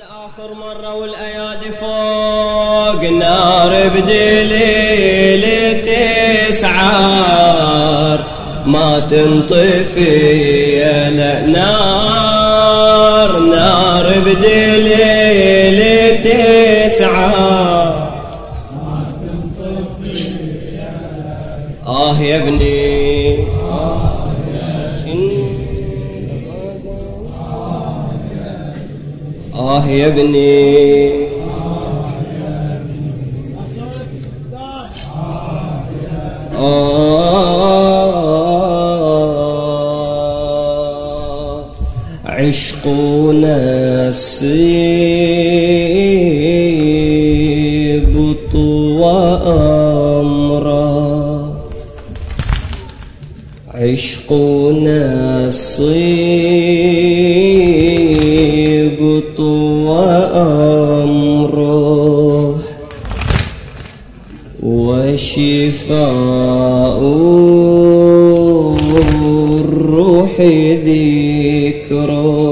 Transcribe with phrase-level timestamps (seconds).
[0.00, 5.44] آخر مرة والأيادي فوق نار بدليل
[6.50, 8.20] تسعار.
[8.66, 10.78] ما تنطفي
[11.16, 15.59] لا نار نار بدليل
[29.60, 31.30] آه يا ابني.
[40.70, 41.64] آه.
[42.26, 43.56] عشقنا
[44.08, 45.09] السيبط
[65.40, 67.00] وشفاء
[69.64, 70.40] الروح
[70.86, 72.49] ذكره.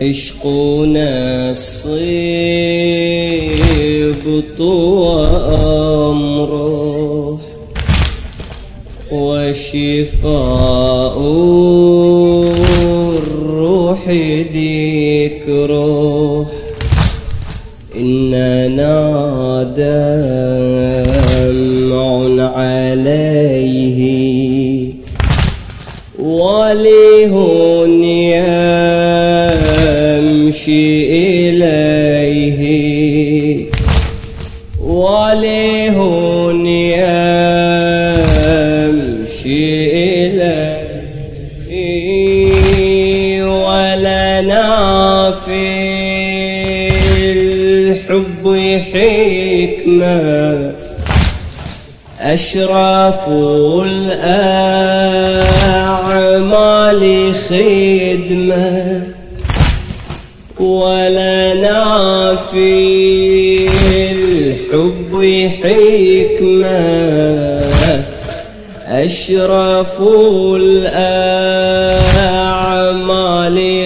[0.00, 1.98] عشقنا الصيبط
[5.00, 6.58] وأمره
[9.12, 11.18] وشفاء
[13.18, 14.08] الروح
[14.54, 16.46] ذكره
[17.96, 21.08] إننا دمع
[22.56, 23.98] عليه
[26.18, 27.34] وليه
[30.48, 31.04] يمشي
[31.50, 32.60] إليه.
[34.80, 35.98] وليه
[38.88, 39.66] يمشي
[40.26, 40.88] إليه.
[43.44, 44.66] ولنا
[45.44, 45.64] في
[47.32, 48.44] الحب
[48.92, 50.72] حكمة.
[52.20, 54.22] أشرف الأعمال
[57.34, 59.17] خدمة.
[60.68, 63.68] ولنا في
[64.12, 65.12] الحب
[65.62, 66.78] حكمة.
[68.86, 70.00] أشرف
[70.56, 71.08] الأعمال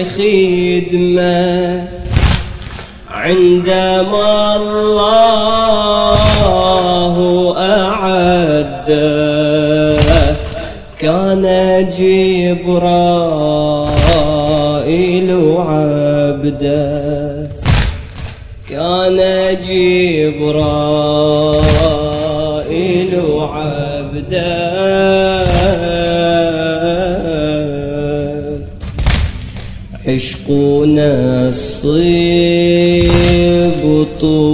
[0.05, 1.87] خدمة.
[3.11, 5.93] عندما الله
[7.57, 8.89] أعد.
[10.99, 11.45] كان
[11.99, 13.13] جبرائيل
[16.43, 17.49] عبدا
[18.69, 19.17] كان
[19.63, 20.73] جبرائيل
[23.39, 24.83] عبدا.
[30.07, 31.13] عشقنا
[31.49, 33.03] الصيبط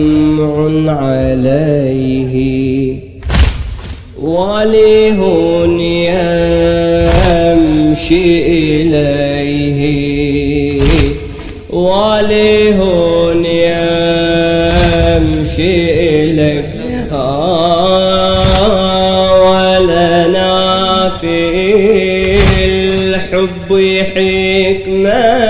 [0.94, 2.36] عليه.
[4.22, 5.20] وليه
[7.30, 8.28] يمشي
[8.82, 9.82] إليه.
[11.70, 12.80] وليه
[15.06, 15.74] يمشي
[16.24, 16.70] إليه.
[19.46, 20.56] ولنا
[21.22, 21.36] في
[22.66, 23.70] الحب
[24.16, 25.49] حكمة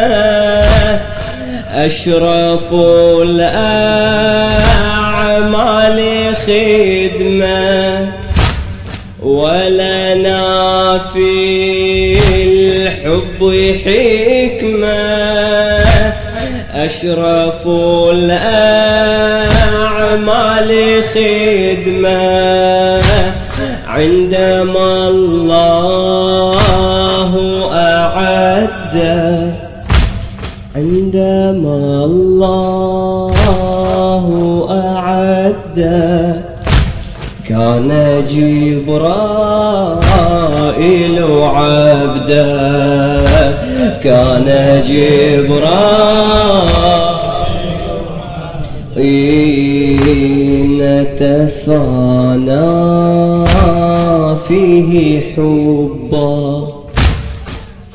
[1.85, 2.73] أشرف
[3.21, 3.59] الأعمال
[6.35, 8.11] خدمة
[9.23, 13.39] ولنا في الحب
[13.85, 14.99] حكمة.
[16.73, 17.67] أشرف
[18.13, 19.11] الأعمال
[21.13, 22.19] خدمة
[23.87, 26.19] عندما الله
[27.73, 28.95] أعد
[31.49, 33.45] عندما الله
[34.69, 35.79] أعد.
[37.45, 37.89] كان
[38.29, 39.17] جبرائيل
[41.43, 42.45] عبدا
[44.03, 44.47] كان
[44.87, 45.69] جبرائيل
[50.81, 52.09] نتفانى
[54.47, 56.39] فيه حبا.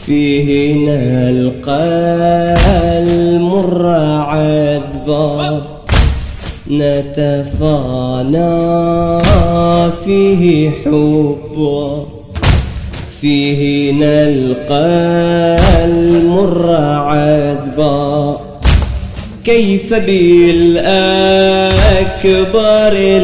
[0.07, 2.15] فيه نلقى
[3.65, 3.87] المر
[4.21, 5.63] عذبا
[6.71, 8.55] نتفانى
[10.05, 12.05] فيه حبا
[13.21, 14.87] فيه نلقى
[15.85, 18.37] المر عذبا
[19.45, 20.85] كيف بالأكبر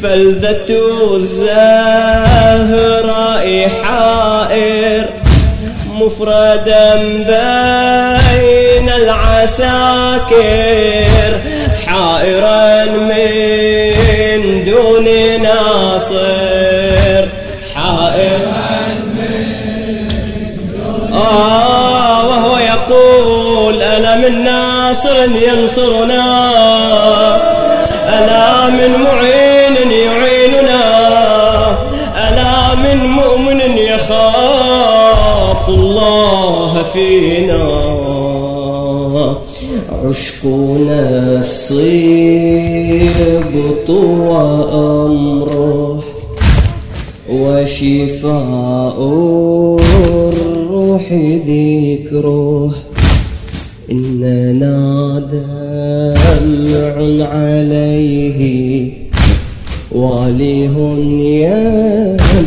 [0.02, 0.70] فلذة
[1.16, 1.46] الزهراء
[3.82, 5.04] حائر
[5.93, 10.37] مفردا بين العساكر
[11.87, 15.06] حائرا من دون
[15.43, 17.28] ناصر.
[17.75, 18.69] حائرا
[19.16, 20.08] من
[20.72, 26.26] دون آه وهو يقول ألا من ناصر ينصرنا؟
[28.08, 29.45] ألا من معين
[30.06, 30.85] يعيننا.
[32.26, 33.61] ألا من مؤمن
[33.93, 37.64] يخاف الله فينا؟
[40.05, 41.88] عشقنا الصبط
[44.31, 46.05] وأمره
[47.31, 48.99] وشفاء
[50.29, 51.06] الروح
[51.47, 52.70] ذكره.
[53.91, 54.79] إننا
[55.32, 56.94] دمع
[57.29, 58.41] عليه
[59.96, 60.76] واله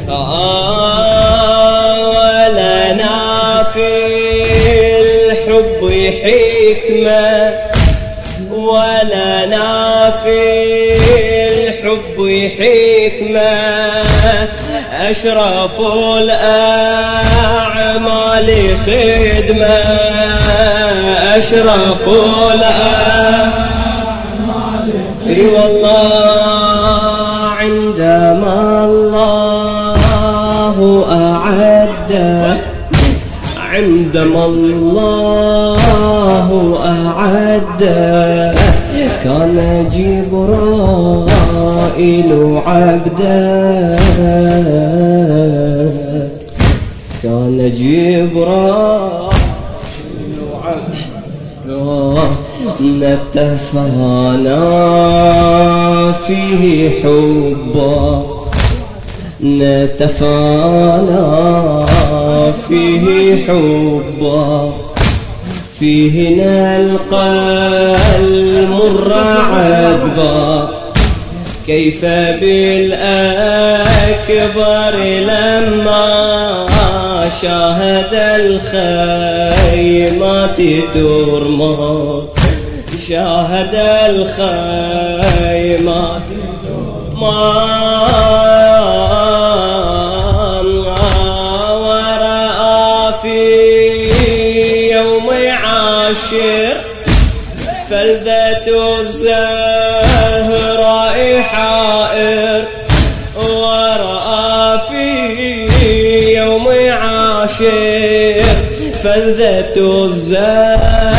[0.10, 3.90] آه ولنا في
[5.02, 5.82] الحب
[6.24, 7.34] حكمة.
[8.52, 9.74] ولنا
[10.24, 10.40] في
[11.50, 12.18] الحب
[12.58, 13.56] حكمة.
[15.10, 15.80] أشرف
[17.86, 18.50] الأعمال
[18.86, 19.78] خدمة
[21.38, 22.04] أشرف
[22.54, 23.52] الأعمال
[25.28, 26.10] أي والله
[27.60, 30.78] عندما الله
[31.12, 32.58] أعده
[33.74, 35.80] عندما الله
[36.86, 38.52] أعده
[39.24, 39.58] كان
[39.92, 41.42] جبرائيل
[42.66, 43.96] عبدا
[47.70, 49.36] جبرائيل
[50.64, 52.36] عبدا
[52.82, 54.56] نتفانى
[56.28, 58.26] فيه حبا
[59.44, 61.26] نتفانى
[62.68, 64.72] فيه حبا
[65.80, 67.28] فيه نلقى
[68.20, 70.70] المر عذبا.
[71.68, 72.96] كيف بالأكبر
[75.04, 76.66] لما
[77.30, 78.14] شاهد
[79.26, 80.58] الخيمات
[80.94, 82.24] ترمى
[83.08, 83.76] شاهد
[84.10, 85.42] الخيمات
[87.16, 87.66] ما
[91.74, 93.42] ورأى في
[94.94, 95.30] يوم
[95.64, 96.76] عاشر
[97.90, 98.68] فلذة
[99.02, 99.65] الزهراء
[109.16, 111.14] فلذة الزهراء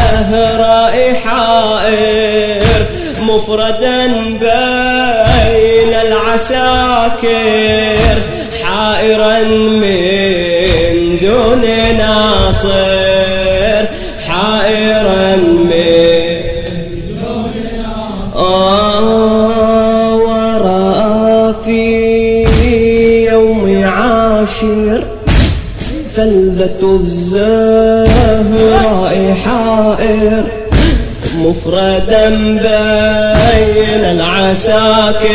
[1.25, 2.87] حائر
[3.23, 4.07] مفردا
[4.41, 7.27] بين العساكر
[8.63, 11.65] حائرا من دون
[11.99, 13.26] ناصر.
[26.57, 28.37] فلذة الزهراء
[29.45, 30.45] حائر
[31.39, 35.29] مفردا بين العساكر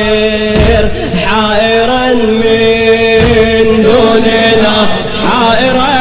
[1.25, 4.77] حائرا من دوننا
[5.27, 5.93] حائرا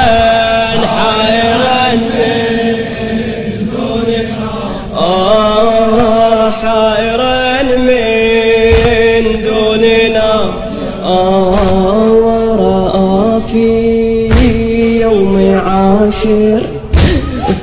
[0.87, 2.77] حائرا من
[3.73, 4.51] دوننا.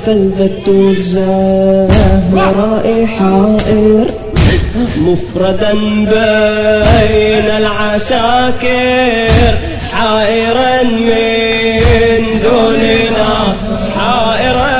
[0.08, 1.86] فلذة الزهراء
[3.18, 4.06] حائر
[4.96, 5.72] مفردا
[6.04, 9.54] بين العساكر
[9.92, 13.32] حائرا من دوننا.
[13.98, 14.78] حائرا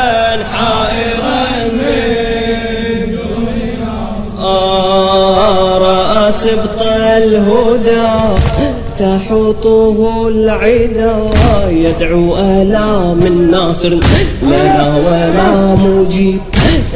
[0.52, 3.96] حائرا من دوننا.
[4.40, 8.08] آه رأس بط الهدى.
[8.98, 11.16] تحوطه العدا
[11.68, 13.88] يدعو آلام الناصر
[14.42, 16.40] لنا ولا مجيب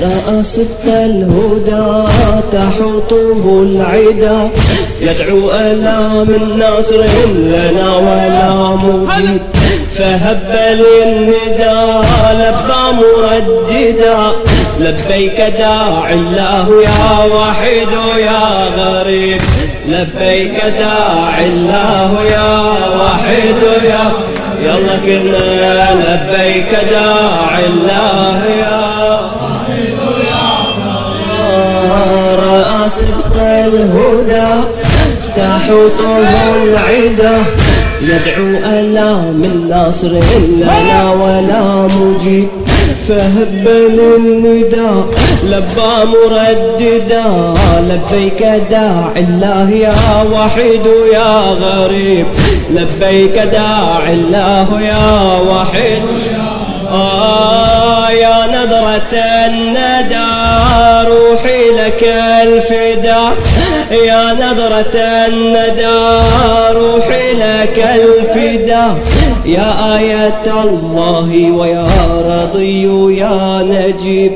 [0.03, 2.11] رأس الهدى.
[2.53, 4.51] تحوطه العدا
[5.01, 7.05] يدعو آلام الناصر
[7.35, 9.41] لنا ولا مجيب
[9.95, 12.05] فهب للنداء
[12.41, 14.19] لبى مرددا
[14.81, 19.41] لبيك داعي الله يا وحيد يا غريب.
[19.87, 22.61] لبيك داعي الله يا
[23.01, 24.13] وحيد يا
[24.63, 28.81] يلا كلنا لبيك داعي الله يا
[29.43, 29.99] وحيد
[30.31, 30.53] يا
[32.35, 33.05] رأس
[33.67, 34.51] الهدى
[35.37, 36.19] تحوطه
[36.63, 37.45] العدا.
[38.03, 38.49] يدعو
[38.79, 42.49] ألا من ناصر لنا ولا مجيب.
[43.13, 45.07] فهب للنداء
[45.45, 47.55] لبى مرددا
[47.89, 49.95] لبيك داعي الله يا
[50.33, 52.27] وحيد يا غريب
[52.71, 56.03] لبيك داعي الله يا وحيد.
[56.91, 60.33] آه يا نظرة الندى
[61.09, 62.05] روحي لك
[62.43, 63.19] الفدا
[63.93, 66.23] يا نظرة الندى
[66.73, 68.95] روحي لك الفدا
[69.47, 71.87] يا آية الله ويا
[72.27, 74.33] رضي يا نجيب.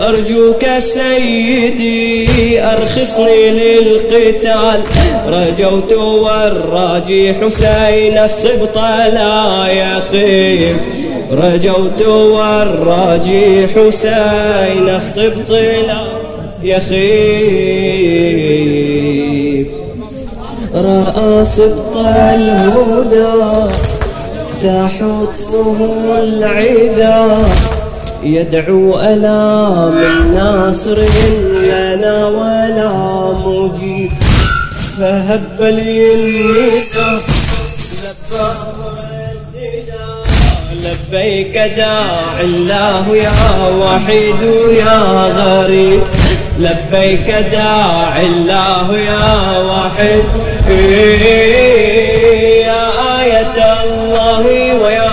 [0.00, 4.80] أرجوك سيدي أرخصني للقتال.
[5.28, 8.78] رجوت والراجي حسين الصبط
[9.12, 10.76] لا يخيب.
[11.32, 16.15] رجوت والراجي حسين الصبط لا
[16.62, 17.96] يخيب
[20.74, 23.74] رأى سبط الهدى
[24.60, 25.78] تحطه
[26.18, 27.44] العدا.
[28.22, 30.98] يدعو ألا من ناصر
[31.62, 32.92] لنا ولا
[33.46, 34.10] مجيب.
[34.98, 37.20] فهب لي الندى
[40.84, 43.32] لبيك داعي الله يا
[43.80, 44.42] وحيد
[44.78, 45.00] يا
[45.38, 46.02] غريب.
[46.58, 50.24] لبيك داعي الله يا وحيد
[52.66, 52.86] يا
[53.20, 54.44] آية الله
[54.82, 55.10] ويا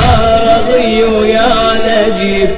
[0.50, 1.50] رضي يا
[1.88, 2.50] نجيب.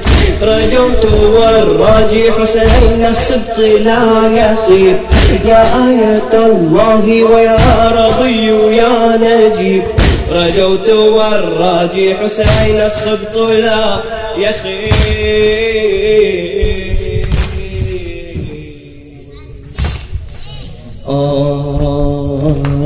[0.42, 4.98] رجوت والراجي حسين السبط لا يخيب.
[5.46, 7.58] يا آية الله ويا
[7.92, 9.84] رضي يا نجيب.
[10.32, 13.98] رجوت والراجي حسين السبط لا
[14.38, 15.75] يخيب.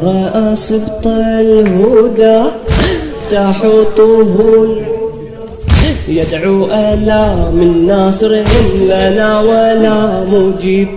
[0.04, 2.42] رأى سبط الهدى
[3.32, 4.36] تحطه
[6.08, 8.32] يدعو ألا من ناصر
[8.82, 10.90] لنا ولا مجيب.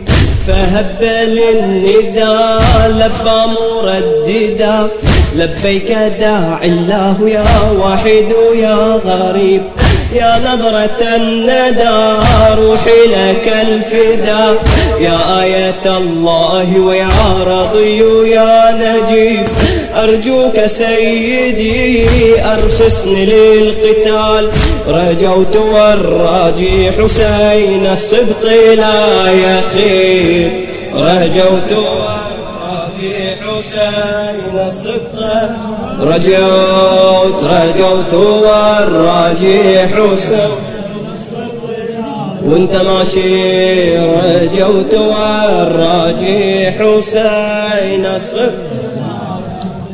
[0.47, 1.03] فهب
[1.37, 4.89] للنداء لبى مرددا.
[5.37, 7.45] لبيك داعي الله يا
[7.81, 9.63] وحيد يا غريب.
[10.15, 12.19] يا نظرة الندى
[12.55, 14.59] روحي لك الفدا.
[15.01, 17.09] يا آية الله ويا
[17.47, 19.47] رضي يا نجيب.
[19.97, 22.07] أرجوك سيدي
[22.45, 24.51] أرخصني للقتال.
[24.89, 28.45] رجوت والراجي حسين السبط
[28.77, 30.53] لا يخيب.
[30.95, 32.22] رجوت والراجي
[33.63, 34.59] حسين
[36.01, 40.51] رجوت رجوت والراجي حسين
[42.45, 48.53] وانت ماشي رجوت والراجي حسين الصبر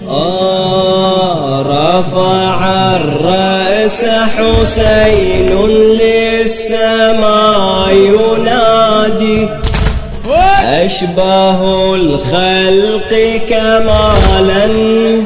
[0.08, 2.58] آه رفع
[2.96, 5.50] الرأس حسين
[6.00, 9.48] للسماء ينادي.
[10.68, 13.12] أشبه الخلق
[13.50, 14.66] كمالا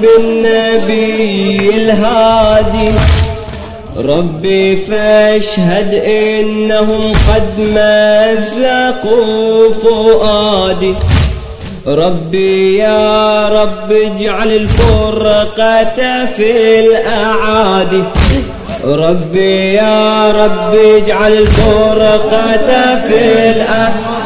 [0.02, 2.92] بالنبي الهادي.
[3.96, 8.92] ربي فاشهد إنهم قد مزقوا
[9.82, 10.94] فؤادي.
[11.86, 18.02] ربي يا رب اجعل الفرقة في الأعادي.
[18.84, 24.21] ربي يا رب اجعل الفرقة في الأعادي.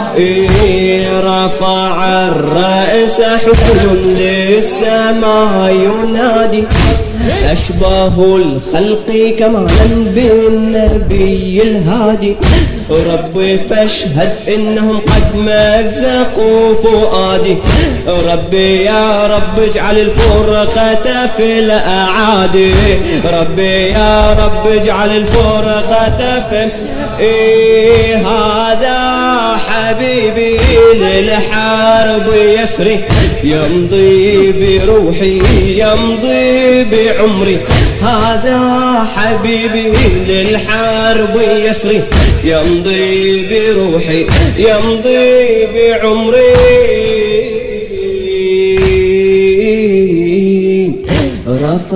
[1.25, 6.65] رفع الرأس حسن للسماء ينادي.
[7.45, 12.37] أشباه الخلق كمالا بالنبي الهادي.
[12.91, 17.57] ربي فاشهد إنهم قد مزقوا فؤادي.
[18.33, 22.73] ربي يا رب اجعل الفرقة في الأعادي.
[23.41, 26.69] ربي يا رب اجعل الفرقة في
[27.21, 28.97] إيه هذا
[29.87, 30.59] حبيبي
[30.95, 33.01] للحرب يسري
[33.45, 35.41] يمضي بروحي
[35.79, 37.59] يمضي بعمري
[38.03, 38.61] هذا
[39.17, 39.93] حبيبي
[40.29, 42.03] للحرب يسري
[42.45, 44.27] يمضي بروحي
[44.59, 47.16] يمضي بعمري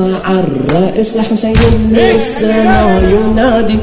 [0.01, 1.55] رفع الرأس حسين
[1.93, 3.79] للسماء ينادي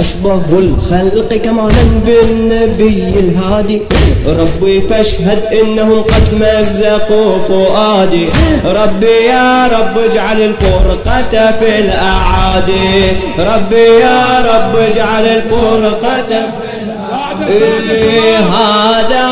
[0.00, 3.82] أشبه الخلق كمالا بالنبي الهادي.
[4.26, 8.28] ربي فاشهد إنهم قد مزقوا فؤادي.
[8.64, 13.12] ربي يا رب اجعل الفرقة في الأعادي.
[13.38, 16.52] ربي يا رب اجعل الفرقة
[17.48, 19.28] في إيه هذا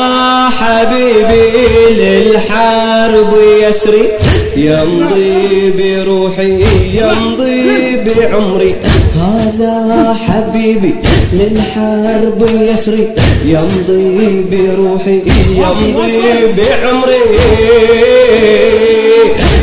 [0.49, 4.09] حبيبي للحرب يسري.
[4.57, 6.51] يمضي بروحي
[6.93, 8.75] يمضي بعمري.
[9.15, 10.93] هذا حبيبي
[11.33, 13.07] للحرب يسري.
[13.45, 15.21] يمضي بروحي
[15.61, 16.21] يمضي
[16.57, 17.21] بعمري.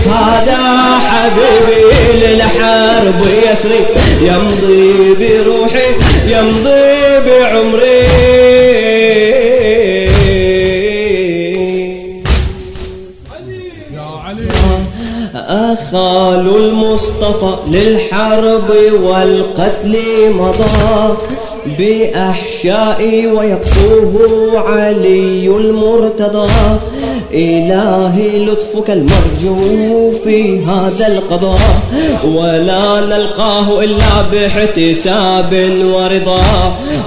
[0.07, 0.61] هذا
[1.09, 1.83] حبيبي
[2.23, 3.81] للحرب يسري.
[4.23, 5.89] يمضي بروحي
[6.29, 6.93] يمضي
[7.27, 8.74] بعمري.
[15.49, 18.71] أخال المصطفى للحرب
[19.03, 19.97] والقتل
[20.31, 21.17] مضى.
[21.79, 26.51] بأحشائي ويقفوه علي المرتضى.
[27.33, 31.59] إلهي لطفك المرجو في هذا القضاء.
[32.25, 35.53] ولا نلقاه إلا باحتساب
[35.85, 36.42] ورضا.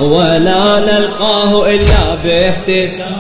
[0.02, 3.18] ولا نلقاه إلا باحتساب.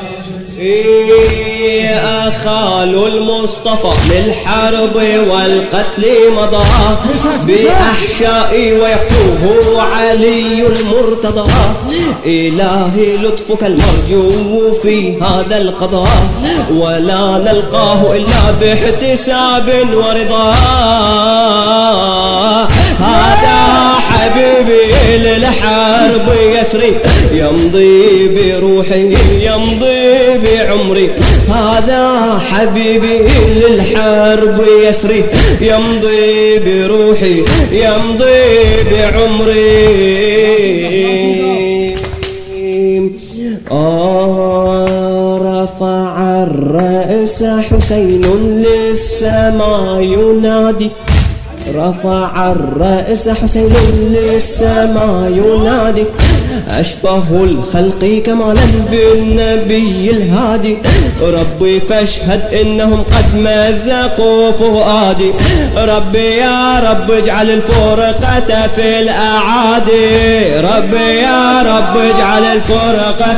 [2.27, 4.95] أخال المصطفى للحرب
[5.29, 6.65] والقتل مضى.
[7.47, 11.51] بأحشائي ويقوه علي المرتضى.
[12.25, 16.07] إلهي لطفك المرجو في هذا القضاء.
[16.71, 20.53] ولا نلقاه إلا باحتساب ورضا.
[22.99, 23.57] هذا
[24.09, 26.95] حبيبي للحرب يسري.
[27.31, 31.09] يمضي بروحي يمضي بعمري.
[31.49, 33.17] هذا حبيبي
[33.55, 35.23] للحرب يسري
[35.61, 40.27] يمضي بروحي يمضي بعمري.
[43.71, 48.25] آه رفع الرأس حسين
[48.63, 50.89] للسماء ينادي.
[51.75, 53.73] رفع الرأس حسين
[54.11, 56.05] للسماء ينادي.
[56.69, 60.77] أشبه الخلق كمالا بالنبي الهادي.
[61.21, 65.31] ربي فاشهد إنهم قد مزقوا فؤادي.
[65.77, 70.59] ربي يا رب اجعل الفرقة في الأعادي.
[70.59, 73.37] ربي يا رب اجعل الفرقة.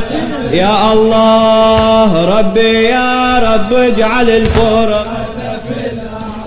[0.51, 5.18] يا الله ربي يا رب اجعل الفرقة.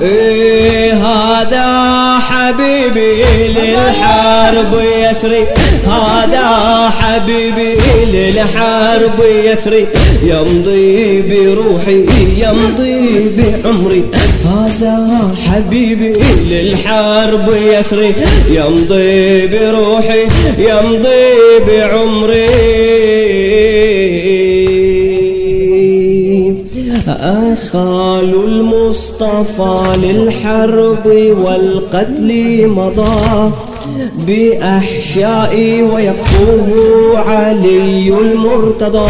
[0.03, 5.47] إيه هذا حبيبي للحرب يسري.
[5.87, 7.77] هذا حبيبي
[8.13, 9.87] للحرب يسري.
[10.23, 14.05] يمضي بروحي يمضي بعمري.
[14.45, 14.95] هذا
[15.47, 16.13] حبيبي
[16.51, 18.15] للحرب يسري.
[18.51, 20.23] يمضي بروحي
[20.59, 21.35] يمضي
[21.67, 22.49] بعمري.
[27.75, 31.07] أخال المصطفى للحرب
[31.45, 33.53] والقتل مضى.
[34.17, 36.73] بأحشائي ويقوم
[37.17, 39.09] علي المرتضى.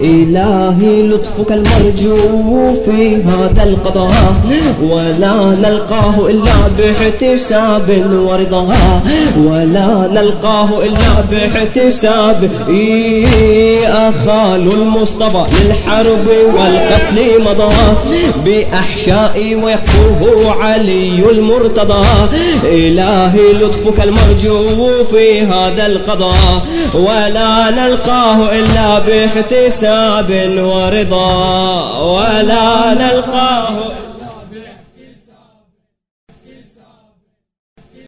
[0.00, 2.16] إلهي لطفك المرجو
[2.84, 4.34] في هذا القضاء.
[4.82, 7.88] ولا نلقاه إلا باحتساب
[8.26, 8.66] ورضا.
[9.38, 12.50] ولا نلقاه إلا باحتساب.
[13.84, 17.74] أخال المصطفى للحرب والقتل مضى.
[18.44, 22.04] بأحشائي ويقوم علي المرتضى.
[22.64, 26.62] إلهي لطفك المرجو في هذا القضاء
[26.94, 33.68] ولا نلقاه إلا باحتساب ورضا ولا نلقاه